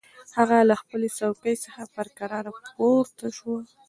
هغه 0.37 0.57
له 0.69 0.75
خپلې 0.81 1.07
څوکۍ 1.17 1.55
څخه 1.65 1.81
په 1.93 2.01
کراره 2.17 2.51
پورته 2.75 3.27
شوه. 3.37 3.59